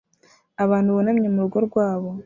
[0.63, 2.09] abantu bunamye murugo rwabo